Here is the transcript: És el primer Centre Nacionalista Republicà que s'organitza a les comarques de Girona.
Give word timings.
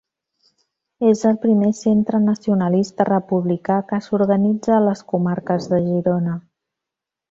És 1.09 1.21
el 1.31 1.37
primer 1.43 1.69
Centre 1.81 2.23
Nacionalista 2.23 3.07
Republicà 3.11 3.79
que 3.93 4.03
s'organitza 4.09 4.77
a 4.81 4.83
les 4.91 5.09
comarques 5.15 5.73
de 5.77 5.87
Girona. 5.89 6.41